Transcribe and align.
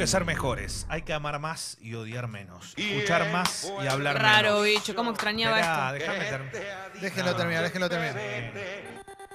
Tenemos 0.00 0.12
que 0.12 0.18
ser 0.18 0.24
mejores. 0.24 0.86
Hay 0.88 1.02
que 1.02 1.12
amar 1.12 1.38
más 1.40 1.76
y 1.78 1.92
odiar 1.92 2.26
menos. 2.26 2.72
Escuchar 2.78 3.30
más 3.32 3.70
y 3.84 3.86
hablar 3.86 4.16
Raro, 4.18 4.62
menos. 4.62 4.64
bicho, 4.64 4.94
cómo 4.94 5.10
extrañaba 5.10 5.60
Esperá, 5.60 5.94
esto. 5.94 5.98
déjame 5.98 6.24
terminar. 6.24 6.92
Déjenlo 7.02 7.36
terminar, 7.36 7.62
déjenlo 7.64 7.88
terminar. 7.90 8.16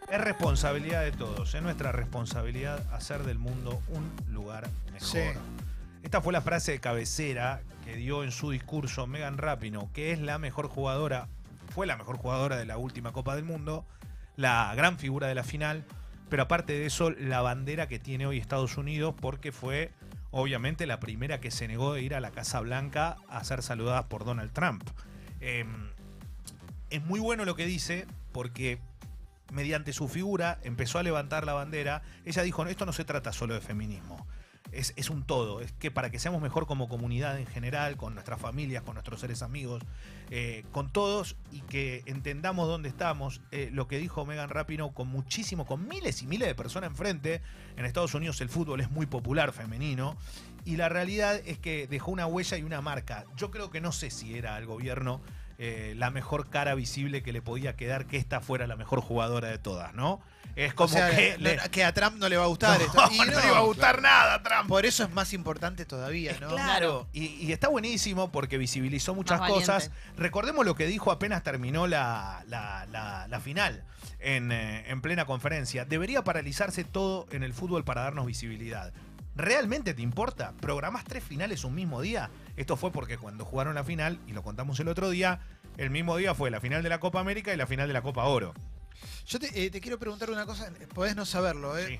Es 0.09 0.21
responsabilidad 0.21 1.03
de 1.03 1.11
todos, 1.11 1.53
es 1.53 1.61
nuestra 1.61 1.91
responsabilidad 1.91 2.81
hacer 2.91 3.25
del 3.25 3.37
mundo 3.37 3.79
un 3.89 4.11
lugar 4.33 4.67
mejor. 4.91 5.07
Sí. 5.07 5.19
Esta 6.01 6.21
fue 6.21 6.33
la 6.33 6.41
frase 6.41 6.71
de 6.71 6.79
cabecera 6.79 7.61
que 7.83 7.95
dio 7.95 8.23
en 8.23 8.31
su 8.31 8.49
discurso 8.49 9.05
Megan 9.05 9.37
Rapinoe, 9.37 9.89
que 9.93 10.13
es 10.13 10.19
la 10.19 10.39
mejor 10.39 10.67
jugadora, 10.67 11.27
fue 11.75 11.85
la 11.85 11.95
mejor 11.95 12.17
jugadora 12.17 12.57
de 12.57 12.65
la 12.65 12.77
última 12.77 13.11
Copa 13.11 13.35
del 13.35 13.43
Mundo, 13.45 13.85
la 14.35 14.73
gran 14.75 14.97
figura 14.97 15.27
de 15.27 15.35
la 15.35 15.43
final, 15.43 15.85
pero 16.27 16.41
aparte 16.41 16.73
de 16.73 16.87
eso, 16.87 17.11
la 17.11 17.41
bandera 17.41 17.87
que 17.87 17.99
tiene 17.99 18.25
hoy 18.25 18.39
Estados 18.39 18.77
Unidos, 18.77 19.13
porque 19.19 19.51
fue 19.51 19.91
obviamente 20.37 20.85
la 20.85 20.99
primera 20.99 21.39
que 21.39 21.49
se 21.49 21.65
negó 21.65 21.93
de 21.93 22.01
ir 22.01 22.13
a 22.13 22.19
la 22.19 22.29
Casa 22.29 22.59
Blanca 22.59 23.15
a 23.29 23.41
ser 23.45 23.63
saludada 23.63 24.09
por 24.09 24.25
Donald 24.25 24.51
Trump. 24.51 24.83
Eh, 25.39 25.65
es 26.89 27.01
muy 27.05 27.21
bueno 27.21 27.45
lo 27.45 27.55
que 27.55 27.65
dice, 27.65 28.05
porque 28.33 28.77
mediante 29.53 29.93
su 29.93 30.09
figura 30.09 30.59
empezó 30.63 30.99
a 30.99 31.03
levantar 31.03 31.45
la 31.45 31.53
bandera. 31.53 32.01
Ella 32.25 32.43
dijo, 32.43 32.65
no, 32.65 32.69
esto 32.69 32.85
no 32.85 32.91
se 32.91 33.05
trata 33.05 33.31
solo 33.31 33.53
de 33.53 33.61
feminismo. 33.61 34.27
Es, 34.71 34.93
es 34.95 35.09
un 35.09 35.23
todo, 35.23 35.61
es 35.61 35.71
que 35.73 35.91
para 35.91 36.09
que 36.09 36.19
seamos 36.19 36.41
mejor 36.41 36.65
como 36.65 36.89
comunidad 36.89 37.39
en 37.39 37.45
general, 37.45 37.97
con 37.97 38.13
nuestras 38.13 38.41
familias, 38.41 38.83
con 38.83 38.95
nuestros 38.95 39.19
seres 39.19 39.41
amigos, 39.41 39.83
eh, 40.31 40.65
con 40.71 40.89
todos 40.89 41.35
y 41.51 41.61
que 41.61 42.03
entendamos 42.05 42.67
dónde 42.67 42.89
estamos. 42.89 43.41
Eh, 43.51 43.69
lo 43.71 43.87
que 43.87 43.99
dijo 43.99 44.25
Megan 44.25 44.49
Rapinoe 44.49 44.93
con 44.93 45.07
muchísimo, 45.07 45.65
con 45.65 45.87
miles 45.87 46.21
y 46.23 46.27
miles 46.27 46.47
de 46.47 46.55
personas 46.55 46.89
enfrente. 46.89 47.41
En 47.77 47.85
Estados 47.85 48.13
Unidos 48.13 48.41
el 48.41 48.49
fútbol 48.49 48.81
es 48.81 48.89
muy 48.89 49.05
popular 49.05 49.51
femenino 49.51 50.17
y 50.65 50.77
la 50.77 50.89
realidad 50.89 51.39
es 51.45 51.59
que 51.59 51.87
dejó 51.87 52.11
una 52.11 52.25
huella 52.25 52.57
y 52.57 52.63
una 52.63 52.81
marca. 52.81 53.25
Yo 53.37 53.51
creo 53.51 53.69
que 53.69 53.81
no 53.81 53.91
sé 53.91 54.09
si 54.09 54.35
era 54.35 54.55
al 54.55 54.65
gobierno 54.65 55.21
eh, 55.57 55.93
la 55.97 56.11
mejor 56.11 56.49
cara 56.49 56.75
visible 56.75 57.23
que 57.23 57.31
le 57.33 57.41
podía 57.41 57.75
quedar 57.75 58.05
que 58.07 58.17
esta 58.17 58.41
fuera 58.41 58.67
la 58.67 58.75
mejor 58.75 59.01
jugadora 59.01 59.47
de 59.49 59.57
todas, 59.57 59.93
¿no? 59.93 60.21
Es 60.55 60.73
como 60.73 60.85
o 60.85 60.97
sea, 60.97 61.09
que, 61.11 61.35
no- 61.37 61.43
le- 61.43 61.57
que 61.69 61.83
a 61.83 61.93
Trump 61.93 62.15
no 62.17 62.29
le 62.29 62.37
va 62.37 62.45
a 62.45 62.47
gustar 62.47 62.79
no, 62.79 62.85
esto. 62.85 63.01
Y 63.11 63.17
no 63.19 63.25
le 63.25 63.47
iba 63.47 63.57
a 63.57 63.61
gustar 63.61 64.01
nada 64.01 64.35
a 64.35 64.43
Trump. 64.43 64.69
Por 64.69 64.85
eso 64.85 65.03
es 65.03 65.11
más 65.11 65.33
importante 65.33 65.85
todavía, 65.85 66.37
¿no? 66.39 66.47
Claro, 66.49 67.07
y, 67.13 67.25
y 67.25 67.51
está 67.51 67.67
buenísimo 67.67 68.31
porque 68.31 68.57
visibilizó 68.57 69.13
muchas 69.15 69.39
Más 69.39 69.49
valiente. 69.49 69.65
cosas. 69.73 69.91
Recordemos 70.17 70.65
lo 70.65 70.75
que 70.75 70.87
dijo 70.87 71.11
apenas 71.11 71.43
terminó 71.43 71.87
la, 71.87 72.43
la- 72.47 72.85
la- 72.91 73.27
la 73.27 73.39
final 73.41 73.83
en, 74.19 74.51
eh, 74.53 74.85
en 74.89 75.01
plena 75.01 75.25
conferencia. 75.25 75.83
Debería 75.83 76.23
paralizarse 76.23 76.83
todo 76.85 77.25
en 77.31 77.43
el 77.43 77.53
fútbol 77.53 77.83
para 77.83 78.01
darnos 78.03 78.25
visibilidad. 78.25 78.93
¿Realmente 79.35 79.93
te 79.93 80.01
importa? 80.01 80.53
¿Programás 80.61 81.03
tres 81.03 81.23
finales 81.23 81.63
un 81.65 81.75
mismo 81.75 82.01
día? 82.01 82.29
Esto 82.55 82.77
fue 82.77 82.91
porque 82.91 83.17
cuando 83.17 83.43
jugaron 83.45 83.75
la 83.75 83.83
final, 83.83 84.19
y 84.27 84.31
lo 84.33 84.43
contamos 84.43 84.79
el 84.79 84.87
otro 84.87 85.09
día, 85.09 85.39
el 85.77 85.89
mismo 85.89 86.15
día 86.17 86.33
fue 86.33 86.49
la 86.51 86.61
final 86.61 86.83
de 86.83 86.89
la 86.89 86.99
Copa 86.99 87.19
América 87.19 87.53
y 87.53 87.57
la 87.57 87.67
final 87.67 87.87
de 87.87 87.93
la 87.93 88.01
Copa 88.01 88.23
Oro. 88.25 88.53
Yo 89.27 89.39
te, 89.39 89.65
eh, 89.65 89.69
te 89.69 89.81
quiero 89.81 89.99
preguntar 89.99 90.29
una 90.29 90.45
cosa, 90.45 90.71
podés 90.93 91.15
no 91.15 91.25
saberlo, 91.25 91.77
¿eh? 91.77 91.85
Sí, 91.87 91.99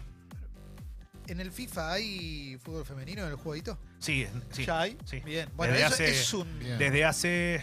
¿En 1.31 1.39
el 1.41 1.51
FIFA 1.51 1.91
hay 1.93 2.57
fútbol 2.63 2.85
femenino 2.85 3.23
en 3.23 3.29
el 3.29 3.35
jueguito? 3.35 3.77
sí, 3.99 4.27
sí. 4.51 4.63
¿Ya 4.65 4.81
hay? 4.81 4.97
sí. 5.05 5.19
Bien. 5.25 5.49
Bueno, 5.55 5.73
Desde 5.73 5.85
eso 5.87 5.93
hace- 5.95 6.09
es 6.21 6.33
un... 6.35 6.59
Bien. 6.59 6.77
Desde 6.77 7.03
hace, 7.03 7.61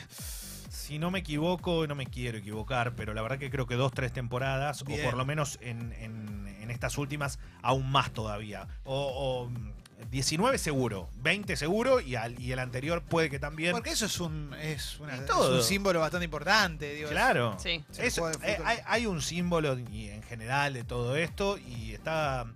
si 0.83 0.99
no 0.99 1.11
me 1.11 1.21
equivoco, 1.21 1.87
no 1.87 1.95
me 1.95 2.07
quiero 2.07 2.39
equivocar, 2.39 2.95
pero 2.97 3.15
la 3.15 3.23
verdad 3.23 3.39
que 3.39 3.51
creo 3.51 3.67
que 3.67 3.75
dos, 3.77 3.93
tres 3.93 4.13
temporadas, 4.13 4.85
Bien. 4.85 5.01
o 5.01 5.05
por 5.05 5.17
lo 5.17 5.25
menos 5.25 5.59
en, 5.63 5.93
en- 5.95 6.47
en 6.61 6.71
estas 6.71 6.99
últimas, 6.99 7.39
aún 7.63 7.91
más 7.91 8.11
todavía. 8.13 8.67
O, 8.85 9.47
o, 9.47 9.51
mm, 9.51 9.73
19 10.11 10.59
seguro, 10.59 11.09
20 11.23 11.57
seguro, 11.57 12.01
y, 12.01 12.17
al- 12.17 12.39
y 12.41 12.51
el 12.53 12.59
anterior 12.59 13.03
puede 13.03 13.31
que 13.31 13.39
también. 13.39 13.73
Porque 13.73 13.91
eso 13.91 14.07
es 14.07 14.19
un, 14.21 14.53
es, 14.61 14.99
una- 15.01 15.15
un 15.49 15.63
símbolo 15.63 16.01
bastante 16.01 16.25
importante. 16.25 16.95
Digo, 16.95 17.09
Claro. 17.11 17.57
Sí. 17.61 17.85
Eh, 17.99 18.59
hay 18.87 19.07
un 19.07 19.23
símbolo 19.23 19.79
y 19.79 20.09
en 20.09 20.23
general 20.25 20.75
de 20.75 20.83
todo 20.85 21.17
esto 21.17 21.59
y 21.59 21.93
está, 21.93 22.47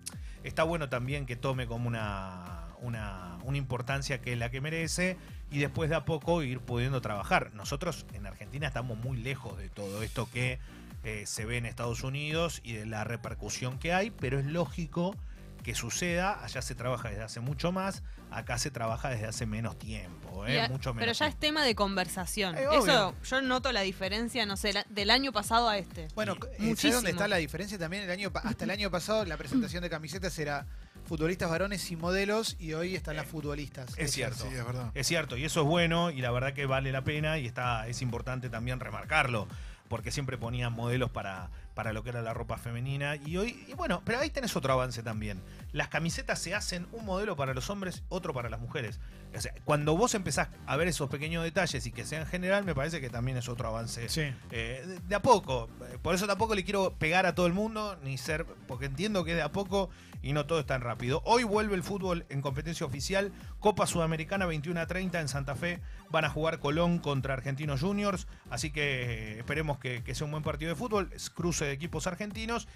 está 0.42 0.64
bueno 0.64 0.88
también 0.88 1.26
que 1.26 1.36
tome 1.36 1.66
como 1.68 1.86
una, 1.88 2.64
una, 2.80 3.38
una 3.44 3.56
importancia 3.56 4.20
que 4.20 4.32
es 4.32 4.38
la 4.38 4.50
que 4.50 4.60
merece 4.60 5.16
y 5.50 5.58
después 5.60 5.88
de 5.90 5.96
a 5.96 6.04
poco 6.04 6.42
ir 6.42 6.60
pudiendo 6.60 7.00
trabajar. 7.00 7.52
Nosotros 7.54 8.04
en 8.14 8.26
Argentina 8.26 8.66
estamos 8.66 8.98
muy 8.98 9.16
lejos 9.16 9.56
de 9.58 9.68
todo 9.68 10.02
esto 10.02 10.28
que 10.32 10.58
eh, 11.04 11.24
se 11.26 11.44
ve 11.44 11.56
en 11.58 11.66
Estados 11.66 12.02
Unidos 12.02 12.60
y 12.64 12.72
de 12.72 12.86
la 12.86 13.04
repercusión 13.04 13.78
que 13.78 13.92
hay, 13.92 14.10
pero 14.10 14.38
es 14.40 14.46
lógico 14.46 15.14
que 15.62 15.74
suceda, 15.74 16.44
allá 16.44 16.62
se 16.62 16.76
trabaja 16.76 17.08
desde 17.08 17.24
hace 17.24 17.40
mucho 17.40 17.72
más, 17.72 18.04
acá 18.30 18.56
se 18.56 18.70
trabaja 18.70 19.08
desde 19.08 19.26
hace 19.26 19.46
menos 19.46 19.76
tiempo, 19.76 20.46
¿eh? 20.46 20.60
a- 20.62 20.68
mucho 20.68 20.94
menos 20.94 21.00
pero 21.02 21.12
ya 21.12 21.26
es 21.26 21.34
tema 21.36 21.64
de 21.64 21.74
conversación. 21.74 22.56
Eh. 22.56 22.66
Eso, 22.72 23.14
yo 23.24 23.42
noto 23.42 23.72
la 23.72 23.80
diferencia, 23.80 24.46
no 24.46 24.56
sé, 24.56 24.72
la- 24.72 24.86
del 24.90 25.10
año 25.10 25.32
pasado 25.32 25.68
a 25.68 25.76
este. 25.78 26.06
Bueno, 26.14 26.34
Y- 26.34 26.36
eh, 26.36 26.40
¿sabés 26.40 26.60
muchísimo. 26.60 26.94
dónde 26.94 27.10
está 27.10 27.26
la 27.26 27.36
diferencia 27.38 27.78
también? 27.78 28.04
El 28.04 28.10
año, 28.10 28.32
pa- 28.32 28.40
hasta 28.40 28.62
el 28.64 28.70
año 28.70 28.92
pasado 28.92 29.24
la 29.24 29.36
presentación 29.36 29.82
de 29.82 29.90
camisetas 29.90 30.38
era 30.38 30.66
futbolistas 31.06 31.48
varones 31.48 31.90
y 31.90 31.96
modelos 31.96 32.56
y 32.58 32.72
hoy 32.74 32.94
están 32.94 33.16
las 33.16 33.26
futbolistas. 33.26 33.96
Es 33.96 34.12
cierto. 34.12 34.44
Sí, 34.48 34.54
es 34.54 34.64
verdad. 34.64 34.90
Es 34.94 35.06
cierto, 35.06 35.36
y 35.36 35.44
eso 35.44 35.62
es 35.62 35.66
bueno, 35.66 36.10
y 36.10 36.20
la 36.20 36.30
verdad 36.30 36.52
que 36.52 36.66
vale 36.66 36.92
la 36.92 37.02
pena, 37.02 37.38
y 37.38 37.46
está, 37.46 37.86
es 37.88 38.02
importante 38.02 38.50
también 38.50 38.80
remarcarlo, 38.80 39.46
porque 39.88 40.10
siempre 40.10 40.36
ponían 40.36 40.72
modelos 40.72 41.10
para, 41.10 41.50
para 41.76 41.92
lo 41.92 42.02
que 42.02 42.08
era 42.08 42.22
la 42.22 42.32
ropa 42.32 42.56
femenina. 42.56 43.16
Y 43.16 43.36
hoy, 43.36 43.66
y 43.68 43.74
bueno, 43.74 44.00
pero 44.02 44.18
ahí 44.18 44.30
tenés 44.30 44.56
otro 44.56 44.72
avance 44.72 45.02
también. 45.02 45.42
Las 45.72 45.88
camisetas 45.88 46.38
se 46.38 46.54
hacen 46.54 46.86
un 46.90 47.04
modelo 47.04 47.36
para 47.36 47.52
los 47.52 47.68
hombres, 47.68 48.02
otro 48.08 48.32
para 48.32 48.48
las 48.48 48.60
mujeres. 48.60 48.98
O 49.36 49.40
sea, 49.42 49.52
cuando 49.66 49.94
vos 49.94 50.14
empezás 50.14 50.48
a 50.64 50.76
ver 50.76 50.88
esos 50.88 51.10
pequeños 51.10 51.44
detalles 51.44 51.84
y 51.86 51.92
que 51.92 52.06
sea 52.06 52.20
en 52.20 52.26
general, 52.26 52.64
me 52.64 52.74
parece 52.74 53.02
que 53.02 53.10
también 53.10 53.36
es 53.36 53.50
otro 53.50 53.68
avance. 53.68 54.08
Sí. 54.08 54.22
Eh, 54.50 54.84
de, 54.86 55.00
de 55.00 55.14
a 55.14 55.20
poco. 55.20 55.68
Por 56.00 56.14
eso 56.14 56.26
tampoco 56.26 56.54
le 56.54 56.64
quiero 56.64 56.94
pegar 56.94 57.26
a 57.26 57.34
todo 57.34 57.46
el 57.46 57.52
mundo, 57.52 57.98
ni 58.02 58.16
ser. 58.16 58.46
Porque 58.66 58.86
entiendo 58.86 59.22
que 59.24 59.34
de 59.34 59.42
a 59.42 59.52
poco 59.52 59.90
y 60.22 60.32
no 60.32 60.46
todo 60.46 60.58
es 60.60 60.66
tan 60.66 60.80
rápido. 60.80 61.22
Hoy 61.24 61.44
vuelve 61.44 61.74
el 61.74 61.82
fútbol 61.82 62.26
en 62.30 62.42
competencia 62.42 62.86
oficial. 62.86 63.32
Copa 63.60 63.86
Sudamericana 63.86 64.46
21 64.46 64.80
a 64.80 64.86
30 64.86 65.20
en 65.20 65.28
Santa 65.28 65.54
Fe. 65.54 65.80
Van 66.10 66.24
a 66.24 66.30
jugar 66.30 66.58
Colón 66.58 66.98
contra 66.98 67.34
Argentinos 67.34 67.82
Juniors. 67.82 68.26
Así 68.50 68.70
que 68.70 69.02
eh, 69.02 69.38
esperemos 69.38 69.78
que, 69.78 70.02
que 70.02 70.14
sea 70.14 70.24
un 70.24 70.30
buen 70.30 70.42
partido 70.42 70.70
de 70.70 70.76
fútbol. 70.76 71.10
Cruce 71.34 71.65
equipos 71.72 72.06
argentinos. 72.06 72.68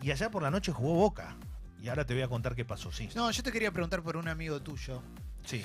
Y 0.00 0.10
allá 0.10 0.30
por 0.30 0.42
la 0.42 0.50
noche 0.50 0.72
jugó 0.72 0.94
Boca. 0.94 1.36
Y 1.82 1.88
ahora 1.88 2.04
te 2.06 2.14
voy 2.14 2.22
a 2.22 2.28
contar 2.28 2.54
qué 2.54 2.64
pasó. 2.64 2.92
Sí. 2.92 3.08
No, 3.14 3.30
yo 3.30 3.42
te 3.42 3.50
quería 3.52 3.70
preguntar 3.72 4.02
por 4.02 4.16
un 4.16 4.28
amigo 4.28 4.60
tuyo, 4.62 5.02
Sí. 5.44 5.62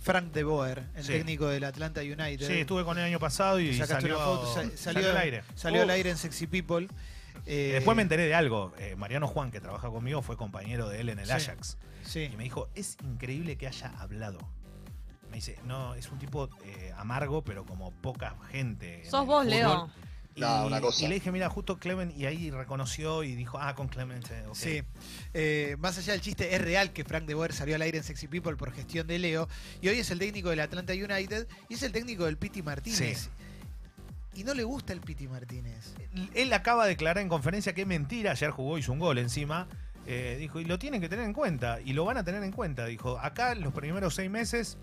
Frank 0.00 0.32
de 0.32 0.44
Boer, 0.44 0.84
el 0.94 1.02
Sí. 1.04 1.12
técnico 1.12 1.48
del 1.48 1.64
Atlanta 1.64 2.00
United. 2.00 2.46
Sí, 2.46 2.60
estuve 2.60 2.84
con 2.84 2.96
el 2.98 3.04
año 3.04 3.18
pasado 3.18 3.58
y 3.60 3.72
Sacaste 3.74 4.02
salió, 4.02 4.18
foto, 4.18 4.46
sa- 4.46 4.54
salió, 4.62 4.76
salió 4.78 5.10
al 5.10 5.16
aire. 5.16 5.42
Salió 5.56 5.82
al 5.82 5.90
aire 5.90 6.10
en 6.10 6.16
Sexy 6.16 6.46
People. 6.46 6.88
Eh, 7.46 7.70
Después 7.74 7.96
me 7.96 8.02
enteré 8.02 8.26
de 8.26 8.34
algo. 8.34 8.72
Eh, 8.78 8.94
Mariano 8.96 9.26
Juan, 9.26 9.50
que 9.50 9.60
trabaja 9.60 9.88
conmigo, 9.88 10.22
fue 10.22 10.36
compañero 10.36 10.88
de 10.88 11.00
él 11.00 11.08
en 11.08 11.18
el 11.18 11.26
Sí. 11.26 11.32
Ajax. 11.32 11.78
Sí. 12.04 12.30
Y 12.32 12.36
me 12.36 12.44
dijo, 12.44 12.68
es 12.74 12.96
increíble 13.02 13.56
que 13.56 13.66
haya 13.66 13.88
hablado. 13.98 14.38
Me 15.30 15.36
dice, 15.36 15.58
no, 15.64 15.94
es 15.94 16.08
un 16.10 16.18
tipo 16.18 16.48
eh, 16.64 16.92
amargo, 16.96 17.42
pero 17.42 17.64
como 17.66 17.90
poca 17.90 18.34
gente. 18.50 19.02
en 19.04 19.10
Sos 19.10 19.26
vos, 19.26 19.42
fútbol". 19.44 19.50
Leo. 19.50 19.90
Y, 20.38 20.40
No, 20.40 20.66
una 20.66 20.80
cosa. 20.80 21.04
y 21.04 21.08
le 21.08 21.14
dije, 21.16 21.32
mira, 21.32 21.48
justo 21.50 21.78
Clement, 21.78 22.16
y 22.16 22.26
ahí 22.26 22.50
reconoció 22.50 23.24
y 23.24 23.34
dijo, 23.34 23.58
ah, 23.60 23.74
con 23.74 23.88
Clement. 23.88 24.24
eh, 24.30 24.44
ok". 24.46 24.54
Sí. 24.54 24.82
Eh, 25.34 25.76
más 25.80 25.98
allá 25.98 26.12
del 26.12 26.20
chiste, 26.22 26.54
es 26.54 26.60
real 26.62 26.92
que 26.92 27.04
Frank 27.04 27.24
de 27.24 27.34
Boer 27.34 27.52
salió 27.52 27.74
al 27.74 27.82
aire 27.82 27.98
en 27.98 28.04
Sexy 28.04 28.28
People 28.28 28.56
por 28.56 28.72
gestión 28.72 29.06
de 29.06 29.18
Leo. 29.18 29.48
Y 29.80 29.88
hoy 29.88 29.98
es 29.98 30.10
el 30.10 30.18
técnico 30.18 30.50
del 30.50 30.60
Atlanta 30.60 30.92
United 30.92 31.46
y 31.68 31.74
es 31.74 31.82
el 31.82 31.92
técnico 31.92 32.24
del 32.24 32.36
Piti 32.38 32.62
Martínez. 32.62 33.18
Sí. 33.24 33.28
Y 34.40 34.44
no 34.44 34.54
le 34.54 34.62
gusta 34.62 34.92
el 34.92 35.00
Piti 35.00 35.26
Martínez. 35.26 35.94
Él 36.34 36.52
acaba 36.52 36.84
de 36.84 36.90
declarar 36.90 37.20
en 37.20 37.28
conferencia 37.28 37.72
que 37.74 37.80
es 37.80 37.86
mentira. 37.88 38.30
Ayer 38.30 38.50
jugó, 38.50 38.78
hizo 38.78 38.92
un 38.92 39.00
gol 39.00 39.18
encima. 39.18 39.66
Eh, 40.06 40.36
dijo, 40.38 40.60
y 40.60 40.64
lo 40.64 40.78
tienen 40.78 41.00
que 41.00 41.08
tener 41.08 41.24
en 41.24 41.32
cuenta. 41.32 41.80
Y 41.84 41.92
lo 41.92 42.04
van 42.04 42.16
a 42.18 42.24
tener 42.24 42.44
en 42.44 42.52
cuenta. 42.52 42.86
Dijo, 42.86 43.18
acá 43.18 43.54
los 43.56 43.72
primeros 43.72 44.14
seis 44.14 44.30
meses 44.30 44.78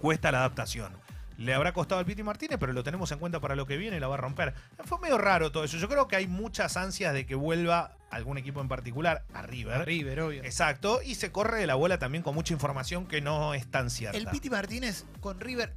cuesta 0.00 0.32
la 0.32 0.38
adaptación. 0.38 0.94
Le 1.42 1.54
habrá 1.54 1.72
costado 1.72 1.98
al 1.98 2.06
Piti 2.06 2.22
Martínez, 2.22 2.56
pero 2.60 2.72
lo 2.72 2.84
tenemos 2.84 3.10
en 3.10 3.18
cuenta 3.18 3.40
para 3.40 3.56
lo 3.56 3.66
que 3.66 3.76
viene 3.76 3.96
y 3.96 4.00
la 4.00 4.06
va 4.06 4.14
a 4.14 4.18
romper. 4.18 4.54
Fue 4.84 5.00
medio 5.00 5.18
raro 5.18 5.50
todo 5.50 5.64
eso. 5.64 5.76
Yo 5.76 5.88
creo 5.88 6.06
que 6.06 6.14
hay 6.14 6.28
muchas 6.28 6.76
ansias 6.76 7.12
de 7.12 7.26
que 7.26 7.34
vuelva 7.34 7.96
algún 8.10 8.38
equipo 8.38 8.60
en 8.60 8.68
particular 8.68 9.24
a 9.34 9.42
River. 9.42 9.84
River, 9.84 10.20
obvio. 10.20 10.44
Exacto. 10.44 11.00
Y 11.02 11.16
se 11.16 11.32
corre 11.32 11.58
de 11.58 11.66
la 11.66 11.74
bola 11.74 11.98
también 11.98 12.22
con 12.22 12.36
mucha 12.36 12.54
información 12.54 13.06
que 13.06 13.20
no 13.20 13.54
es 13.54 13.68
tan 13.68 13.90
cierta. 13.90 14.16
El 14.16 14.28
Piti 14.28 14.50
Martínez 14.50 15.04
con 15.20 15.40
River 15.40 15.72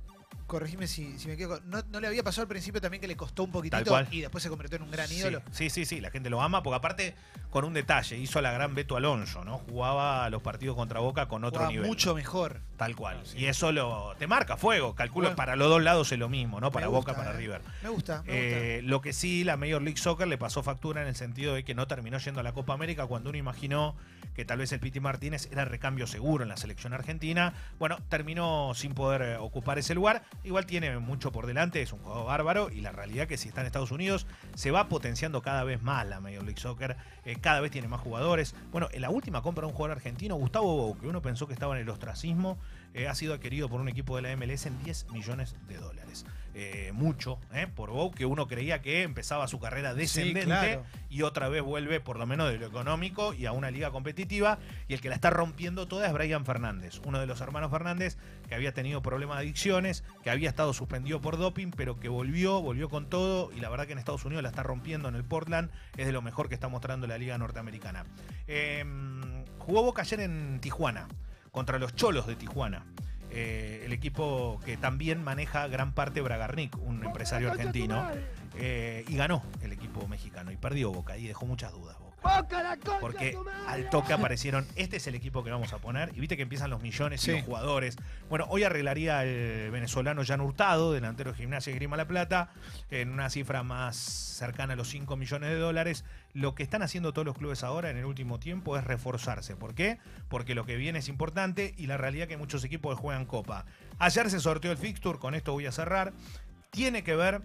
corregime 0.48 0.88
si, 0.88 1.18
si 1.20 1.28
me 1.28 1.38
quedo. 1.38 1.60
No, 1.66 1.82
no 1.90 2.00
le 2.00 2.08
había 2.08 2.24
pasado 2.24 2.44
al 2.44 2.48
principio 2.48 2.80
también 2.82 3.02
que 3.02 3.08
le 3.08 3.16
costó 3.16 3.44
un 3.44 3.52
poquitito 3.52 3.96
y 4.12 4.22
después 4.22 4.44
se 4.44 4.50
convirtió 4.50 4.78
en 4.78 4.84
un 4.84 4.92
gran 4.92 5.08
Sí, 5.08 5.16
ídolo. 5.18 5.42
Sí, 5.52 5.70
sí, 5.70 5.86
sí, 5.86 6.00
la 6.02 6.12
gente 6.12 6.30
lo 6.30 6.42
ama, 6.42 6.62
porque 6.64 6.76
aparte, 6.78 7.16
con 7.50 7.66
un 7.66 7.74
detalle, 7.74 8.18
hizo 8.18 8.40
a 8.40 8.42
la 8.42 8.52
gran 8.52 8.76
Beto 8.76 8.96
Alonso, 8.98 9.44
¿no? 9.44 9.58
Jugaba 9.60 10.30
los 10.30 10.42
partidos 10.42 10.76
contra 10.76 11.00
Boca 11.00 11.28
con 11.28 11.44
otro 11.44 11.60
Jugaba 11.60 11.72
nivel. 11.72 11.88
mucho 11.88 12.14
mejor. 12.16 12.62
Tal 12.78 12.96
cual. 12.96 13.22
Sí. 13.24 13.38
Y 13.40 13.46
eso 13.46 13.72
lo 13.72 14.16
te 14.20 14.28
marca 14.28 14.58
fuego. 14.58 14.96
Calculo 14.96 15.28
Bueno. 15.28 15.36
para 15.38 15.56
los 15.56 15.70
dos 15.70 15.82
lados 15.82 16.12
es 16.12 16.20
lo 16.20 16.28
mismo, 16.30 16.60
¿no? 16.60 16.72
Para 16.72 16.88
Boca, 16.88 17.16
para 17.16 17.32
eh. 17.32 17.38
River. 17.38 17.62
Me 17.84 17.90
gusta, 17.90 18.22
me 18.24 18.78
Eh, 18.78 18.82
lo 18.82 19.00
que 19.02 19.14
sí, 19.14 19.44
la 19.46 19.56
Major 19.58 19.82
League 19.82 19.98
Soccer 19.98 20.28
le 20.28 20.38
pasó 20.38 20.62
factura 20.62 21.02
en 21.02 21.08
el 21.08 21.16
sentido 21.16 21.54
de 21.56 21.64
que 21.64 21.74
no 21.74 21.88
terminó 21.88 22.18
yendo 22.18 22.42
a 22.42 22.44
la 22.44 22.52
Copa 22.54 22.74
América 22.74 23.08
cuando 23.08 23.30
uno 23.30 23.38
imaginó 23.38 23.96
que 24.36 24.44
tal 24.44 24.58
vez 24.58 24.72
el 24.74 24.82
Piti 24.82 25.00
Martínez 25.00 25.48
era 25.52 25.64
recambio 25.64 26.08
seguro 26.08 26.44
en 26.44 26.50
la 26.50 26.58
selección 26.58 26.92
argentina. 26.94 27.54
Bueno, 27.80 27.98
terminó 28.10 28.74
sin 28.76 28.94
poder 28.94 29.22
eh, 29.22 29.38
ocupar 29.38 29.80
ese 29.80 29.96
lugar. 29.96 30.24
Igual 30.44 30.66
tiene 30.66 30.98
mucho 31.00 31.32
por 31.32 31.48
delante, 31.48 31.82
es 31.82 31.92
un 31.92 32.00
juego 32.00 32.26
bárbaro 32.26 32.70
y 32.72 32.82
la 32.82 32.92
realidad 32.92 33.28
que 33.28 33.38
si 33.38 33.48
está 33.48 33.62
en 33.62 33.68
Estados 33.68 33.92
Unidos 33.92 34.28
se 34.54 34.72
va 34.72 34.90
potenciando 34.90 35.42
cada 35.42 35.64
vez 35.64 35.82
más 35.82 36.06
la 36.08 36.20
Major 36.20 36.44
League 36.44 36.60
Soccer. 36.60 36.98
Eh, 37.25 37.36
cada 37.42 37.60
vez 37.60 37.72
tiene 37.72 37.88
más 37.88 38.01
jugadores. 38.01 38.56
Bueno, 38.72 38.88
en 38.92 39.01
la 39.01 39.10
última 39.10 39.42
compra 39.42 39.62
de 39.62 39.68
un 39.68 39.74
jugador 39.74 39.98
argentino, 39.98 40.36
Gustavo 40.36 40.75
Bou, 40.75 40.98
que 40.98 41.07
uno 41.07 41.22
pensó 41.22 41.48
que 41.48 41.54
estaba 41.54 41.75
en 41.75 41.81
el 41.81 41.89
ostracismo, 41.89 42.57
eh, 42.94 43.07
ha 43.07 43.16
sido 43.16 43.33
adquirido 43.33 43.68
por 43.68 43.81
un 43.81 43.89
equipo 43.89 44.16
de 44.16 44.22
la 44.22 44.36
MLS 44.38 44.68
en 44.68 44.81
10 44.83 45.12
millones 45.12 45.56
de 45.68 45.77
dólares. 45.77 46.25
Eh, 46.57 46.94
mucho, 46.94 47.38
eh, 47.54 47.68
por 47.68 47.92
Bou, 47.92 48.12
que 48.12 48.25
uno 48.25 48.48
creía 48.48 48.81
que 48.81 49.04
empezaba 49.04 49.50
su 49.50 49.60
carrera 49.60 49.94
descendente 49.94 50.45
claro. 50.45 50.86
y 51.10 51.24
otra 51.24 51.50
vez 51.50 51.62
vuelve 51.62 52.00
por 52.00 52.18
lo 52.18 52.25
menos 52.25 52.50
de 52.50 52.57
lo 52.57 52.66
económico 52.66 53.33
y 53.33 53.45
a 53.45 53.51
una 53.51 53.72
liga 53.72 53.92
competitiva. 53.92 54.57
Y 54.88 54.94
el 54.94 55.01
que 55.01 55.10
la 55.10 55.16
está 55.16 55.30
rompiendo 55.30 55.86
toda 55.86 56.07
es 56.07 56.13
Brian 56.13 56.45
Fernández, 56.45 57.01
uno 57.04 57.19
de 57.19 57.27
los 57.27 57.42
hermanos 57.42 57.72
Fernández 57.72 58.18
que 58.48 58.56
había 58.56 58.74
tenido 58.74 59.01
problemas 59.01 59.38
de 59.39 59.44
adicciones, 59.44 60.06
que 60.24 60.30
había 60.30 60.48
estado 60.48 60.72
suspendido 60.74 61.19
por 61.19 61.38
doping, 61.38 61.72
pero 61.72 62.00
que 62.00 62.07
volvió, 62.07 62.62
volvió 62.62 62.88
con 62.88 63.10
todo 63.10 63.51
y 63.51 63.60
la 63.60 63.68
verdad 63.68 63.86
que 63.86 63.92
en 63.92 64.00
Estados 64.00 64.24
Unidos 64.24 64.44
la 64.44 64.50
está 64.50 64.63
rompiendo 64.63 65.10
en 65.10 65.16
el 65.16 65.25
Portland, 65.25 65.69
es 65.98 66.06
de 66.06 66.13
lo 66.13 66.22
mejor 66.22 66.48
que 66.48 66.56
está 66.56 66.69
mostrando 66.69 67.06
la 67.06 67.15
liga 67.18 67.38
norteamericana. 67.38 68.06
Eh, 68.48 68.84
jugó 69.60 69.84
Boca 69.84 70.02
ayer 70.04 70.20
en 70.22 70.60
Tijuana, 70.60 71.08
contra 71.52 71.80
los 71.80 71.96
Cholos 71.96 72.28
de 72.28 72.36
Tijuana. 72.36 72.86
Eh, 73.32 73.82
el 73.86 73.92
equipo 73.92 74.62
que 74.64 74.78
también 74.78 75.24
maneja 75.24 75.68
gran 75.68 75.94
parte 75.94 76.22
Bragarnik, 76.22 76.78
un 76.78 77.04
empresario 77.04 77.52
argentino, 77.52 78.08
eh, 78.56 79.04
y 79.08 79.16
ganó 79.16 79.44
el 79.62 79.74
equipo 79.74 80.08
mexicano 80.08 80.52
y 80.52 80.58
perdió 80.58 80.92
Boca 80.92 81.18
y 81.18 81.28
dejó 81.28 81.46
muchas 81.46 81.72
dudas. 81.74 81.98
Boca. 82.25 82.77
Porque 83.00 83.38
al 83.68 83.89
toque 83.89 84.13
aparecieron, 84.13 84.66
este 84.75 84.98
es 84.98 85.07
el 85.07 85.16
equipo 85.16 85.44
que 85.44 85.51
vamos 85.51 85.72
a 85.74 85.77
poner, 85.77 86.12
y 86.16 86.19
viste 86.19 86.36
que 86.36 86.44
empiezan 86.44 86.69
los 86.69 86.81
millones 86.81 87.22
y 87.22 87.25
Sí. 87.25 87.31
los 87.33 87.44
jugadores. 87.44 87.98
Bueno, 88.30 88.45
hoy 88.50 88.63
arreglaría 88.63 89.24
el 89.24 89.69
venezolano 89.72 90.24
Jan 90.25 90.42
Hurtado, 90.42 90.92
delantero 90.94 91.31
de 91.31 91.38
Gimnasia 91.38 91.72
y 91.72 91.75
Grima 91.75 91.98
La 91.98 92.07
Plata, 92.07 92.50
en 92.89 93.12
una 93.12 93.30
cifra 93.30 93.63
más 93.63 93.95
cercana 93.95 94.74
a 94.74 94.75
los 94.75 94.89
5 94.89 95.16
millones 95.16 95.50
de 95.50 95.57
dólares. 95.57 96.04
Lo 96.33 96.56
que 96.56 96.63
están 96.63 96.81
haciendo 96.81 97.13
todos 97.13 97.25
los 97.25 97.38
clubes 97.38 97.63
ahora 97.63 97.89
en 97.89 97.98
el 97.98 98.06
último 98.06 98.39
tiempo 98.39 98.77
es 98.77 98.83
reforzarse. 98.83 99.56
¿Por 99.56 99.74
qué? 99.75 100.00
Porque 100.27 100.56
lo 100.56 100.66
que 100.66 100.75
viene 100.75 101.00
es 101.00 101.07
importante 101.07 101.74
y 101.77 101.88
la 101.88 101.98
realidad 101.98 102.27
que 102.27 102.38
muchos 102.38 102.63
equipos 102.63 102.98
juegan 103.00 103.25
Copa. 103.25 103.66
Ayer 104.00 104.30
se 104.30 104.39
sorteó 104.39 104.72
el 104.72 104.77
fixture, 104.77 105.19
con 105.19 105.36
esto 105.36 105.54
voy 105.54 105.66
a 105.68 105.72
cerrar. 105.72 106.12
Tiene 106.72 107.04
que 107.04 107.16
ver 107.16 107.42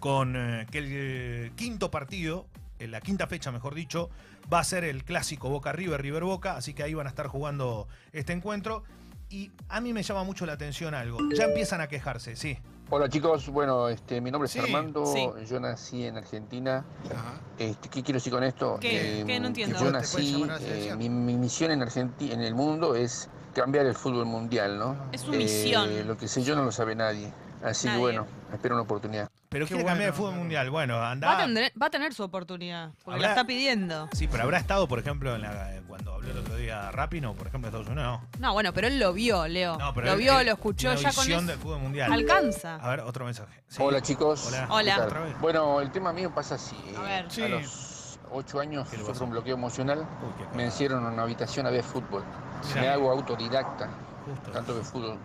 con 0.00 0.34
eh, 0.36 0.66
que 0.70 0.78
el 0.78 0.86
eh, 0.88 1.52
quinto 1.56 1.90
partido, 1.90 2.46
en 2.78 2.90
la 2.90 3.00
quinta 3.00 3.26
fecha 3.26 3.50
mejor 3.52 3.74
dicho, 3.74 4.10
va 4.52 4.60
a 4.60 4.64
ser 4.64 4.84
el 4.84 5.04
clásico 5.04 5.48
Boca 5.48 5.72
River, 5.72 6.00
River 6.02 6.24
Boca, 6.24 6.56
así 6.56 6.74
que 6.74 6.82
ahí 6.82 6.94
van 6.94 7.06
a 7.06 7.10
estar 7.10 7.26
jugando 7.26 7.88
este 8.12 8.32
encuentro. 8.32 8.82
Y 9.28 9.50
a 9.68 9.80
mí 9.80 9.92
me 9.92 10.02
llama 10.04 10.22
mucho 10.22 10.46
la 10.46 10.52
atención 10.52 10.94
algo. 10.94 11.18
Ya 11.34 11.44
empiezan 11.44 11.80
a 11.80 11.88
quejarse, 11.88 12.36
sí. 12.36 12.56
Hola 12.88 13.08
chicos, 13.08 13.48
bueno, 13.48 13.88
este, 13.88 14.20
mi 14.20 14.30
nombre 14.30 14.46
es 14.46 14.52
Sí, 14.52 14.60
Armando, 14.60 15.04
sí. 15.06 15.28
yo 15.50 15.58
nací 15.58 16.04
en 16.04 16.16
Argentina. 16.16 16.84
Ajá. 17.12 17.40
Este, 17.58 17.88
¿Qué 17.88 18.04
quiero 18.04 18.18
decir 18.18 18.32
con 18.32 18.44
esto? 18.44 18.78
¿Qué? 18.80 19.24
¿Qué? 19.26 19.40
No 19.40 19.48
entiendo. 19.48 19.74
Yo 19.80 19.86
¿Te 19.86 19.90
puedes 19.90 20.02
nací, 20.12 20.46
eh, 20.60 20.94
mi, 20.96 21.08
mi 21.08 21.34
misión 21.34 21.72
en 21.72 21.82
Argentina, 21.82 22.32
en 22.34 22.42
el 22.42 22.54
mundo 22.54 22.94
es 22.94 23.28
cambiar 23.52 23.86
el 23.86 23.96
fútbol 23.96 24.26
mundial, 24.26 24.78
¿no? 24.78 24.96
Es 25.10 25.22
su 25.22 25.32
Eh, 25.34 25.38
misión. 25.38 26.06
lo 26.06 26.16
que 26.16 26.28
sé 26.28 26.44
yo 26.44 26.54
no 26.54 26.62
lo 26.64 26.70
sabe 26.70 26.94
nadie, 26.94 27.32
así 27.64 27.88
Nadie. 27.88 27.96
que 27.98 28.00
bueno, 28.02 28.26
espero 28.52 28.76
una 28.76 28.82
oportunidad. 28.84 29.28
Pero 29.48 29.64
Qué 29.66 29.74
quiere 29.74 29.84
cambiar 29.86 30.08
el 30.08 30.12
bueno, 30.12 30.16
fútbol 30.16 30.30
claro. 30.30 30.40
mundial. 30.42 30.70
Bueno, 30.70 30.94
Va 30.96 31.08
a, 31.08 31.10
anda. 31.12 31.36
tener, 31.38 31.72
va 31.80 31.86
a 31.86 31.90
tener 31.90 32.14
su 32.14 32.22
oportunidad, 32.24 32.90
porque 33.04 33.18
Habrá- 33.18 33.22
la 33.22 33.28
está 33.28 33.46
pidiendo. 33.46 34.08
Sí, 34.12 34.26
pero 34.28 34.42
habrá 34.42 34.58
estado, 34.58 34.88
por 34.88 34.98
ejemplo, 34.98 35.34
en 35.36 35.42
la- 35.42 35.80
cuando 35.86 36.14
habló 36.14 36.30
el 36.32 36.38
otro 36.38 36.56
día 36.56 36.90
Rapino, 36.90 37.34
por 37.34 37.46
ejemplo, 37.46 37.70
de 37.70 37.76
Estados 37.78 37.96
Unidos. 37.96 38.20
No, 38.40 38.52
bueno, 38.52 38.72
pero 38.72 38.88
él 38.88 38.98
lo 38.98 39.12
vio, 39.12 39.46
Leo. 39.46 39.76
No, 39.78 39.94
pero 39.94 40.06
lo 40.08 40.12
él- 40.14 40.18
vio, 40.18 40.40
él 40.40 40.46
lo 40.46 40.52
escuchó, 40.54 40.94
ya 40.94 41.12
con 41.12 41.24
visión 41.24 41.38
eso. 41.40 41.46
del 41.52 41.58
fútbol 41.58 41.78
mundial. 41.80 42.12
Alcanza. 42.12 42.76
A 42.76 42.88
ver, 42.90 43.00
otro 43.00 43.24
mensaje. 43.24 43.62
Sí. 43.68 43.80
Hola 43.82 44.02
chicos. 44.02 44.46
Hola. 44.48 44.66
Hola. 44.70 45.34
Bueno, 45.40 45.80
el 45.80 45.90
tema 45.92 46.12
mío 46.12 46.32
pasa 46.34 46.56
así. 46.56 46.76
A 46.96 47.00
eh, 47.00 47.04
ver. 47.22 47.30
Sí. 47.30 47.42
A 47.42 47.48
los 47.48 48.18
8 48.32 48.58
años 48.60 48.88
¿Qué 48.88 48.96
le 48.98 49.04
sufro 49.04 49.24
un 49.26 49.30
bloqueo 49.30 49.54
emocional, 49.54 50.00
Uy, 50.00 50.56
me 50.56 50.64
encierran 50.64 51.06
en 51.06 51.12
una 51.12 51.22
habitación 51.22 51.64
a 51.66 51.70
ver 51.70 51.84
fútbol. 51.84 52.24
Mirá. 52.70 52.80
Me 52.80 52.88
hago 52.88 53.10
autodidacta, 53.12 53.88
Justo. 54.26 54.50
tanto 54.50 54.74
de 54.76 54.82
fútbol. 54.82 55.18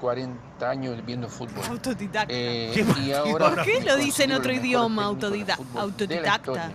40 0.00 0.68
años 0.68 1.04
viendo 1.04 1.28
fútbol. 1.28 1.64
Autodidacta. 1.68 2.32
Eh, 2.34 2.70
¿Qué 2.74 2.84
y 3.02 3.12
ahora 3.12 3.50
¿Por 3.50 3.64
qué 3.64 3.80
lo 3.82 3.96
dice 3.96 4.24
en 4.24 4.32
otro 4.32 4.52
idioma, 4.52 5.04
autodidacta? 5.04 5.62
historia. 6.36 6.70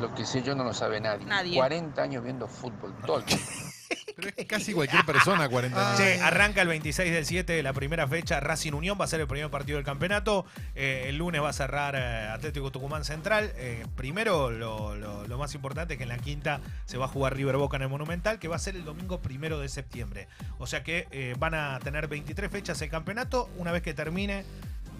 Lo 0.00 0.14
que 0.14 0.24
sé 0.24 0.42
yo 0.42 0.54
no 0.54 0.64
lo 0.64 0.72
sabe 0.74 1.00
nadie. 1.00 1.26
Nadie. 1.26 1.56
40 1.56 2.00
años 2.00 2.22
viendo 2.22 2.46
fútbol, 2.46 2.94
todo 3.04 3.18
el 3.18 3.24
tiempo. 3.24 3.46
Pero 4.20 4.32
es 4.36 4.46
casi 4.46 4.72
cualquier 4.72 5.04
persona, 5.04 5.48
40 5.48 5.78
años. 5.90 5.96
Che, 6.00 6.20
arranca 6.20 6.60
el 6.62 6.66
26 6.66 7.12
del 7.12 7.24
7, 7.24 7.62
la 7.62 7.72
primera 7.72 8.08
fecha. 8.08 8.40
Racing 8.40 8.72
Unión 8.72 8.98
va 9.00 9.04
a 9.04 9.06
ser 9.06 9.20
el 9.20 9.28
primer 9.28 9.48
partido 9.48 9.76
del 9.76 9.84
campeonato. 9.84 10.44
Eh, 10.74 11.04
el 11.06 11.18
lunes 11.18 11.40
va 11.40 11.50
a 11.50 11.52
cerrar 11.52 11.94
eh, 11.94 12.28
Atlético 12.28 12.72
Tucumán 12.72 13.04
Central. 13.04 13.52
Eh, 13.54 13.86
primero, 13.94 14.50
lo, 14.50 14.96
lo- 14.96 15.24
lo 15.24 15.38
más 15.38 15.54
importante 15.54 15.94
es 15.94 15.98
que 15.98 16.02
en 16.02 16.08
la 16.08 16.18
quinta 16.18 16.60
se 16.84 16.98
va 16.98 17.04
a 17.04 17.08
jugar 17.08 17.36
River 17.36 17.58
Boca 17.58 17.76
en 17.76 17.84
el 17.84 17.88
Monumental, 17.90 18.40
que 18.40 18.48
va 18.48 18.56
a 18.56 18.58
ser 18.58 18.74
el 18.74 18.84
domingo 18.84 19.20
primero 19.22 19.60
de 19.60 19.68
septiembre. 19.68 20.26
O 20.58 20.66
sea 20.66 20.82
que 20.82 21.36
van 21.38 21.54
a 21.54 21.78
tener 21.78 22.08
23 22.08 22.50
fechas 22.50 22.82
el 22.82 22.90
campeonato. 22.90 23.48
Una 23.56 23.70
vez 23.70 23.82
que 23.82 23.94
termine, 23.94 24.44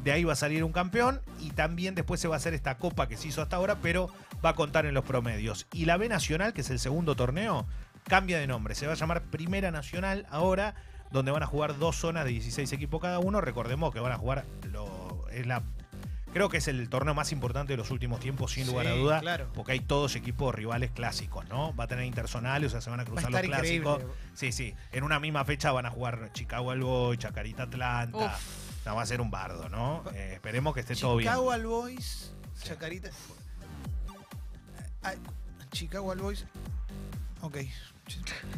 de 0.04 0.12
ahí 0.12 0.22
va 0.22 0.34
a 0.34 0.36
salir 0.36 0.62
un 0.62 0.70
campeón. 0.72 1.20
Y 1.40 1.50
también 1.50 1.96
después 1.96 2.20
se 2.20 2.28
va 2.28 2.36
a 2.36 2.38
hacer 2.38 2.54
esta 2.54 2.76
copa 2.78 3.08
que 3.08 3.16
se 3.16 3.26
hizo 3.26 3.42
hasta 3.42 3.56
ahora, 3.56 3.78
pero 3.82 4.08
va 4.44 4.50
a 4.50 4.54
contar 4.54 4.86
en 4.86 4.94
los 4.94 5.04
promedios. 5.04 5.66
Y 5.72 5.86
la 5.86 5.96
B 5.96 6.08
Nacional, 6.08 6.52
que 6.52 6.60
es 6.60 6.70
el 6.70 6.78
segundo 6.78 7.16
torneo, 7.16 7.66
cambia 8.08 8.38
de 8.38 8.46
nombre. 8.46 8.74
Se 8.74 8.86
va 8.86 8.92
a 8.92 8.96
llamar 8.96 9.22
Primera 9.22 9.70
Nacional 9.70 10.26
ahora, 10.30 10.74
donde 11.10 11.30
van 11.30 11.42
a 11.42 11.46
jugar 11.46 11.78
dos 11.78 11.96
zonas 11.96 12.24
de 12.24 12.30
16 12.32 12.72
equipos 12.72 13.00
cada 13.00 13.18
uno. 13.18 13.40
Recordemos 13.40 13.92
que 13.92 14.00
van 14.00 14.12
a 14.12 14.18
jugar 14.18 14.44
lo, 14.72 15.26
es 15.30 15.46
la 15.46 15.62
creo 16.32 16.48
que 16.48 16.58
es 16.58 16.68
el 16.68 16.88
torneo 16.88 17.14
más 17.14 17.32
importante 17.32 17.72
de 17.72 17.76
los 17.76 17.90
últimos 17.90 18.20
tiempos, 18.20 18.52
sin 18.52 18.66
lugar 18.66 18.86
a 18.86 18.92
duda. 18.92 19.20
claro. 19.20 19.50
Porque 19.54 19.72
hay 19.72 19.80
todos 19.80 20.14
equipos 20.14 20.54
rivales 20.54 20.90
clásicos, 20.90 21.48
¿no? 21.48 21.74
Va 21.74 21.84
a 21.84 21.86
tener 21.86 22.04
internacionales, 22.04 22.68
o 22.68 22.70
sea, 22.72 22.80
se 22.80 22.90
van 22.90 23.00
a 23.00 23.04
Va 23.04 23.08
a 23.08 23.12
cruzar 23.12 23.30
los 23.30 23.40
clásicos. 23.40 23.94
increíble. 24.00 24.20
Sí, 24.34 24.52
sí. 24.52 24.74
En 24.92 25.04
una 25.04 25.20
misma 25.20 25.44
fecha 25.44 25.72
van 25.72 25.86
a 25.86 25.90
jugar 25.90 26.30
Chicago 26.32 26.70
al 26.70 26.80
Boy, 26.80 27.16
Chacarita 27.18 27.64
Atlanta. 27.64 28.16
Uf. 28.18 28.86
No, 28.86 28.94
va 28.94 29.02
a 29.02 29.06
ser 29.06 29.20
un 29.20 29.30
bardo, 29.30 29.68
¿no? 29.68 30.04
Eh, 30.14 30.32
esperemos 30.34 30.74
que 30.74 30.80
esté 30.80 30.94
todo 30.96 31.16
bien. 31.16 31.28
Chicago 31.30 31.50
al 31.50 31.66
Boys. 31.66 32.32
Chacarita. 32.62 33.10
Ah, 35.02 35.14
Chicago 35.72 36.12
al 36.12 36.18
Boys. 36.18 36.44
Ok. 37.40 37.56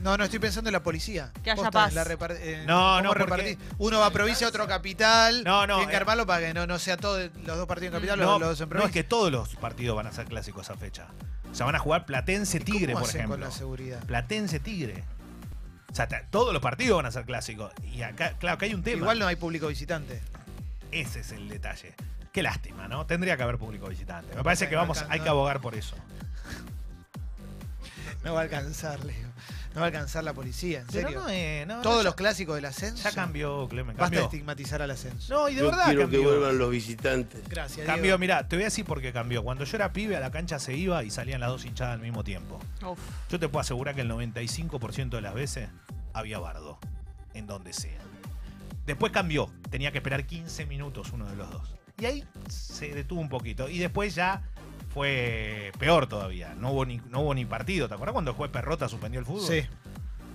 No, 0.02 0.16
no, 0.16 0.24
estoy 0.24 0.38
pensando 0.38 0.68
en 0.68 0.72
la 0.72 0.82
policía. 0.82 1.30
Que 1.42 1.50
haya 1.50 1.56
Posta, 1.56 1.70
paz. 1.70 1.94
la 1.94 2.04
repar- 2.04 2.38
No, 2.66 2.98
cómo 2.98 3.14
no, 3.14 3.26
porque-. 3.26 3.58
Uno 3.78 4.00
va 4.00 4.06
a 4.06 4.10
provincia, 4.10 4.46
otro 4.48 4.66
capital. 4.66 5.44
No, 5.44 5.66
no, 5.66 5.74
Tienen 5.76 5.88
que 5.90 5.94
eh. 5.94 5.98
armarlo 5.98 6.26
para 6.26 6.46
que 6.46 6.54
no, 6.54 6.66
no 6.66 6.78
sea 6.78 6.96
todo 6.96 7.18
los 7.18 7.56
dos 7.56 7.66
partidos 7.66 7.92
en 7.94 7.98
capital, 8.00 8.18
No, 8.18 8.24
los, 8.32 8.40
los 8.40 8.48
dos 8.50 8.60
en 8.60 8.64
no, 8.64 8.68
provincia. 8.70 8.88
es 8.88 8.92
que 9.04 9.08
todos 9.08 9.30
los 9.32 9.56
partidos 9.56 9.96
van 9.96 10.06
a 10.06 10.12
ser 10.12 10.26
clásicos 10.26 10.62
esa 10.66 10.76
fecha. 10.76 11.06
O 11.50 11.54
sea, 11.54 11.66
van 11.66 11.74
a 11.74 11.78
jugar 11.80 12.06
Platense 12.06 12.58
¿Y 12.58 12.60
Tigre, 12.60 12.92
¿Cómo 12.92 13.00
por 13.00 13.08
hacen 13.08 13.20
ejemplo. 13.22 13.38
con 13.38 13.48
la 13.48 13.50
seguridad? 13.50 14.04
Platense 14.04 14.60
Tigre. 14.60 15.02
O 15.90 15.94
sea, 15.94 16.06
ta- 16.06 16.22
todos 16.30 16.52
los 16.52 16.62
partidos 16.62 16.96
van 16.98 17.06
a 17.06 17.10
ser 17.10 17.24
clásicos. 17.24 17.72
Y 17.92 18.02
acá, 18.02 18.34
claro, 18.38 18.56
que 18.58 18.66
hay 18.66 18.74
un 18.74 18.82
tema. 18.84 18.98
Igual 18.98 19.18
no 19.18 19.26
hay 19.26 19.36
público 19.36 19.66
visitante. 19.66 20.20
Ese 20.92 21.20
es 21.20 21.32
el 21.32 21.48
detalle. 21.48 21.94
Qué 22.32 22.44
lástima, 22.44 22.86
¿no? 22.86 23.06
Tendría 23.06 23.36
que 23.36 23.42
haber 23.42 23.58
público 23.58 23.88
visitante. 23.88 24.36
Me 24.36 24.44
parece 24.44 24.68
que 24.68 24.76
vamos, 24.76 25.04
hay 25.08 25.18
que 25.18 25.28
abogar 25.28 25.60
por 25.60 25.74
eso. 25.74 25.96
No 28.24 28.34
va 28.34 28.40
a 28.40 28.42
alcanzar, 28.42 29.04
Leo. 29.04 29.28
No 29.74 29.76
va 29.80 29.82
a 29.82 29.86
alcanzar 29.86 30.24
la 30.24 30.34
policía, 30.34 30.80
en 30.80 30.86
Pero 30.88 31.08
serio. 31.08 31.20
no, 31.22 31.28
eh, 31.30 31.64
no, 31.66 31.76
no, 31.76 31.82
Todos 31.82 31.98
ya- 31.98 32.04
los 32.04 32.14
clásicos 32.16 32.56
del 32.56 32.64
ascenso. 32.64 33.02
Ya 33.04 33.12
cambió, 33.12 33.66
Clemen. 33.68 33.96
Basta 33.96 34.10
de 34.10 34.16
Cambió. 34.16 34.24
estigmatizar 34.24 34.82
al 34.82 34.90
ascenso. 34.90 35.32
No, 35.32 35.48
y 35.48 35.54
de 35.54 35.60
Yo 35.60 35.66
verdad 35.70 35.84
quiero 35.86 36.00
cambió. 36.02 36.20
que 36.20 36.26
vuelvan 36.26 36.58
los 36.58 36.70
visitantes. 36.70 37.40
Gracias, 37.48 37.86
Cambió, 37.86 38.02
Diego. 38.02 38.18
mirá, 38.18 38.48
te 38.48 38.56
voy 38.56 38.64
a 38.64 38.66
decir 38.66 38.84
por 38.84 39.00
qué 39.00 39.12
cambió. 39.12 39.42
Cuando 39.44 39.64
yo 39.64 39.76
era 39.76 39.92
pibe, 39.92 40.16
a 40.16 40.20
la 40.20 40.30
cancha 40.32 40.58
se 40.58 40.74
iba 40.76 41.02
y 41.04 41.10
salían 41.10 41.40
las 41.40 41.50
dos 41.50 41.64
hinchadas 41.64 41.94
al 41.94 42.00
mismo 42.00 42.24
tiempo. 42.24 42.58
Uf. 42.84 42.98
Yo 43.30 43.38
te 43.38 43.48
puedo 43.48 43.60
asegurar 43.60 43.94
que 43.94 44.00
el 44.00 44.08
95% 44.08 45.16
de 45.16 45.22
las 45.22 45.34
veces 45.34 45.68
había 46.12 46.38
bardo, 46.40 46.78
en 47.34 47.46
donde 47.46 47.72
sea. 47.72 48.00
Después 48.86 49.12
cambió, 49.12 49.50
tenía 49.70 49.92
que 49.92 49.98
esperar 49.98 50.26
15 50.26 50.66
minutos 50.66 51.10
uno 51.12 51.26
de 51.30 51.36
los 51.36 51.48
dos. 51.50 51.76
Y 51.98 52.06
ahí 52.06 52.24
se 52.48 52.92
detuvo 52.92 53.20
un 53.20 53.28
poquito. 53.28 53.68
Y 53.68 53.78
después 53.78 54.14
ya 54.16 54.42
fue 54.90 55.72
peor 55.78 56.06
todavía. 56.08 56.54
No 56.54 56.72
hubo 56.72 56.84
ni, 56.84 57.00
no 57.08 57.20
hubo 57.20 57.34
ni 57.34 57.44
partido. 57.44 57.88
¿Te 57.88 57.94
acuerdas 57.94 58.12
cuando 58.12 58.32
el 58.32 58.36
juez 58.36 58.50
Perrota 58.50 58.88
suspendió 58.88 59.20
el 59.20 59.26
fútbol? 59.26 59.46
Sí. 59.46 59.62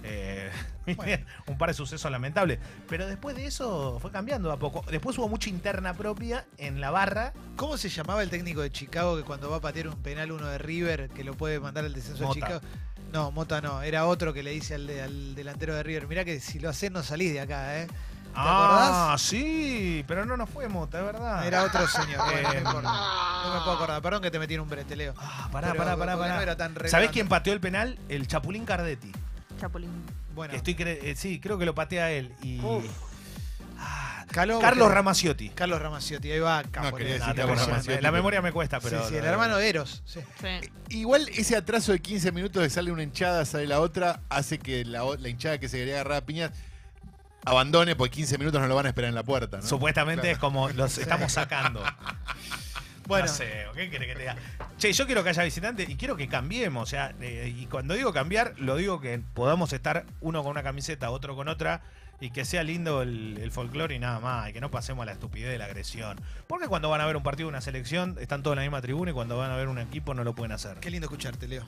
Eh, 0.04 0.50
Bueno. 0.96 1.26
un 1.48 1.58
par 1.58 1.70
de 1.70 1.74
sucesos 1.74 2.12
lamentables. 2.12 2.60
Pero 2.88 3.08
después 3.08 3.36
de 3.36 3.48
eso 3.48 3.98
fue 4.00 4.12
cambiando 4.12 4.52
a 4.52 4.58
poco. 4.58 4.86
Después 4.92 5.18
hubo 5.18 5.28
mucha 5.28 5.50
interna 5.50 5.96
propia 5.96 6.46
en 6.58 6.80
la 6.80 6.92
barra. 6.92 7.34
¿Cómo 7.56 7.76
se 7.78 7.90
llamaba 7.90 8.22
el 8.22 8.30
técnico 8.30 8.62
de 8.62 8.72
Chicago 8.72 9.18
que 9.18 9.24
cuando 9.24 9.50
va 9.50 9.58
a 9.58 9.62
patear 9.62 9.88
un 9.88 9.96
penal 10.04 10.32
uno 10.32 10.46
de 10.48 10.60
River 10.60 11.10
que 11.10 11.24
lo 11.24 11.34
puede 11.34 11.60
mandar 11.60 11.86
al 11.86 11.94
descenso 11.94 12.24
Mota. 12.24 12.36
de 12.36 12.42
Chicago? 12.46 12.62
No, 13.12 13.32
Mota 13.32 13.62
no, 13.62 13.82
era 13.82 14.06
otro 14.06 14.32
que 14.34 14.44
le 14.44 14.52
dice 14.52 14.76
al, 14.76 14.86
de- 14.88 15.02
al 15.02 15.34
delantero 15.36 15.74
de 15.74 15.82
River, 15.84 16.08
mirá 16.08 16.24
que 16.24 16.40
si 16.40 16.60
lo 16.60 16.70
haces 16.70 16.92
no 16.92 17.02
salís 17.02 17.34
de 17.34 17.40
acá, 17.40 17.82
¿eh? 17.82 17.88
¿Te 18.36 18.42
ah, 18.42 19.04
acordás? 19.06 19.22
sí, 19.22 20.04
pero 20.08 20.25
no 20.25 20.36
nos 20.38 20.50
fue 20.50 20.68
Mota, 20.68 21.00
es 21.00 21.06
verdad. 21.06 21.48
Era 21.48 21.63
otro 21.63 21.88
señor, 21.88 22.18
bueno, 22.25 22.50
Eh, 22.51 22.62
no 22.62 22.70
importa. 22.70 22.92
No 23.46 23.54
me 23.54 23.60
puedo 23.62 23.72
acordar, 23.74 24.01
perdón 24.01 24.22
que 24.22 24.32
te 24.32 24.39
metí 24.39 24.54
en 24.56 24.60
un 24.62 24.70
brete, 24.70 24.96
Leo. 24.96 25.13
Ah, 25.18 25.48
pará, 25.51 25.70
Pero 25.72 25.77
pará, 25.84 25.98
pará, 25.98 26.12
porque 26.13 26.22
pará. 26.30 26.36
no 26.36 26.42
era 26.42 26.58
tan 26.58 26.75
¿Sabés 26.89 27.12
quién 27.12 27.27
pateó 27.27 27.54
el 27.54 27.60
penal? 27.62 27.98
El 28.10 28.27
Chapulín 28.27 28.65
Cardetti. 28.65 29.12
Chapulín. 29.60 29.89
Bueno, 30.36 30.51
Que 30.51 30.58
estoy 30.58 30.75
cre- 30.75 31.00
eh, 31.01 31.15
sí, 31.15 31.39
creo 31.39 31.58
que 31.58 31.65
lo 31.65 31.74
patea 31.74 32.12
él. 32.12 32.34
Y. 32.42 32.60
Uf. 32.60 32.84
Ah, 33.80 34.25
Carlos 34.32 34.60
que- 34.62 34.70
Ramaciotti. 34.89 35.50
Carlos 35.50 35.82
Ramaciotti, 35.82 36.32
ahí 36.32 36.39
va, 36.39 36.63
capo, 36.63 36.98
quería 36.98 37.15
Leo. 37.18 37.25
decir 37.25 37.32
Ah, 37.32 37.36
Carlos 37.36 37.58
tengo- 37.60 37.70
Ramaciotti, 37.72 38.01
la 38.01 38.12
memoria 38.12 38.42
me 38.42 38.51
cuesta, 38.51 38.80
pero. 38.82 39.01
sí, 39.04 39.10
sí, 39.12 39.15
el 39.18 39.25
hermano 39.25 39.56
de 39.58 39.70
Eros. 39.70 40.01
sí. 40.06 40.20
Sí. 40.42 40.72
Igual 40.89 41.30
ese 41.30 41.56
atraso 41.56 41.92
de 41.94 42.00
15 42.00 42.32
minutos 42.34 42.62
de 42.62 42.70
sale 42.70 42.92
una 42.92 43.04
hinchada, 43.04 43.46
sale 43.46 43.68
la 43.68 43.80
otra, 43.80 44.20
hace 44.30 44.60
que 44.60 44.84
la, 44.84 45.04
la 45.20 45.30
hinchada 45.30 45.58
que 45.58 45.70
se 45.70 45.77
quería 45.77 45.96
agarrar 45.96 46.18
a 46.18 46.25
piñas 46.25 46.51
abandone, 47.46 47.96
porque 47.96 48.16
15 48.16 48.38
minutos 48.38 48.60
no 48.62 48.68
lo 48.68 48.75
van 48.75 48.86
a 48.88 48.90
esperar 48.90 49.10
en 49.10 49.16
la 49.16 49.24
puerta, 49.24 49.58
¿no? 49.58 49.64
Supuestamente 49.64 50.22
Claro. 50.24 50.34
es 50.34 50.40
como 50.40 50.70
los 50.70 50.98
estamos 50.98 51.32
sacando. 51.32 51.82
Bueno, 53.08 53.28
No 53.28 53.32
sé, 53.34 53.68
¿qué 53.75 53.90
querés 53.92 54.08
que 54.08 54.14
te 54.16 54.20
diga? 54.22 54.36
Che, 54.80 54.92
yo 54.92 55.06
quiero 55.06 55.24
que 55.24 55.30
haya 55.30 55.44
visitantes 55.44 55.88
y 55.88 55.96
quiero 55.96 56.18
que 56.18 56.28
cambiemos. 56.28 56.82
O 56.82 56.86
sea, 56.88 57.14
eh, 57.22 57.54
y 57.56 57.68
cuando 57.68 57.94
digo 57.94 58.12
cambiar, 58.14 58.56
lo 58.58 58.78
digo 58.78 59.00
que 59.00 59.20
podamos 59.36 59.74
estar 59.74 60.08
uno 60.22 60.42
con 60.42 60.50
una 60.50 60.64
camiseta, 60.64 61.12
otro 61.12 61.36
con 61.36 61.48
otra, 61.48 61.82
y 62.20 62.32
que 62.32 62.46
sea 62.46 62.64
lindo 62.64 63.04
el, 63.04 63.38
el 63.40 63.52
folclore 63.52 63.94
y 63.94 64.00
nada 64.00 64.20
más, 64.20 64.50
y 64.50 64.54
que 64.54 64.60
no 64.60 64.72
pasemos 64.72 65.04
a 65.04 65.06
la 65.06 65.12
estupidez 65.12 65.52
de 65.52 65.60
la 65.60 65.66
agresión. 65.66 66.20
Porque 66.48 66.68
cuando 66.68 66.90
van 66.90 67.00
a 67.00 67.06
ver 67.06 67.16
un 67.16 67.22
partido 67.22 67.46
de 67.48 67.50
una 67.50 67.62
selección, 67.62 68.16
están 68.20 68.42
todos 68.42 68.56
en 68.56 68.58
la 68.58 68.62
misma 68.64 68.82
tribuna 68.82 69.12
y 69.12 69.14
cuando 69.14 69.38
van 69.38 69.52
a 69.52 69.56
ver 69.56 69.68
un 69.68 69.78
equipo 69.78 70.16
no 70.16 70.24
lo 70.24 70.34
pueden 70.34 70.52
hacer. 70.54 70.78
qué 70.80 70.90
lindo 70.90 71.06
escucharte, 71.06 71.48
Leo. 71.48 71.68